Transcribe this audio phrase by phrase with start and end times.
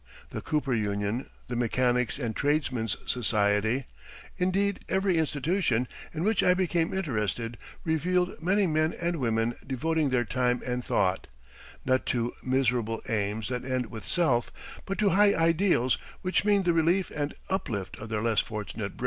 [0.31, 3.85] The Cooper Union, the Mechanics and Tradesmen's Society,
[4.35, 10.25] indeed every institution in which I became interested, revealed many men and women devoting their
[10.25, 11.27] time and thought,
[11.85, 14.51] not to "miserable aims that end with self,"
[14.87, 18.99] but to high ideals which mean the relief and uplift of their less fortunate brethren.